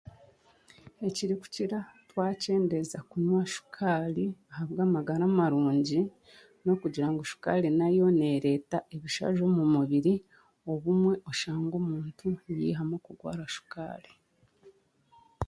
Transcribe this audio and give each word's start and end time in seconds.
Ekirikukira 1.07 1.79
twakyendeeza 2.09 2.99
kunywa 3.09 3.41
shukaari 3.53 4.25
ahabw'amagara 4.51 5.23
marungi 5.37 6.01
n'okugira 6.63 7.07
ngu 7.11 7.23
shukaari 7.29 7.69
nayo 7.79 8.05
neereta 8.19 8.77
ebishaju 8.95 9.41
omu 9.49 9.63
mubiri 9.73 10.13
obumwe 10.71 11.13
oshanga 11.29 11.73
omuntu 11.81 12.27
yaihamu 12.59 12.93
okurwara 12.99 13.43
shukaari 13.55 14.11